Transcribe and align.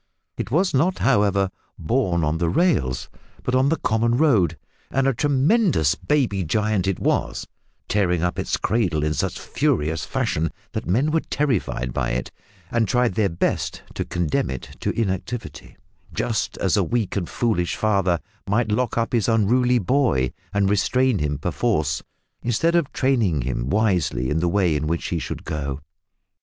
It 0.35 0.49
was 0.49 0.73
not 0.73 0.97
however 0.97 1.51
born 1.77 2.23
on 2.23 2.39
the 2.39 2.49
rails, 2.49 3.07
but 3.43 3.53
on 3.53 3.69
the 3.69 3.75
common 3.77 4.17
road, 4.17 4.57
and 4.89 5.07
a 5.07 5.13
tremendous 5.13 5.93
baby 5.93 6.43
giant 6.43 6.87
it 6.87 6.97
was, 6.99 7.45
tearing 7.87 8.23
up 8.23 8.39
its 8.39 8.57
cradle 8.57 9.03
in 9.03 9.13
such 9.13 9.39
furious 9.39 10.03
fashion 10.03 10.49
that 10.71 10.87
men 10.87 11.11
were 11.11 11.19
terrified 11.19 11.93
by 11.93 12.13
it, 12.13 12.31
and 12.71 12.87
tried 12.87 13.13
their 13.13 13.29
best 13.29 13.83
to 13.93 14.03
condemn 14.03 14.49
it 14.49 14.75
to 14.79 14.89
inactivity, 14.99 15.77
just 16.11 16.57
as 16.57 16.75
a 16.75 16.83
weak 16.83 17.15
and 17.15 17.29
foolish 17.29 17.75
father 17.75 18.19
might 18.49 18.71
lock 18.71 18.97
up 18.97 19.13
his 19.13 19.29
unruly 19.29 19.77
boy 19.77 20.31
and 20.51 20.67
restrain 20.67 21.19
him 21.19 21.37
perforce, 21.37 22.01
instead 22.41 22.73
of 22.73 22.91
training 22.91 23.43
him 23.43 23.69
wisely 23.69 24.31
in 24.31 24.39
the 24.39 24.49
way 24.49 24.75
in 24.75 24.87
which 24.87 25.09
he 25.09 25.19
should 25.19 25.45
go. 25.45 25.79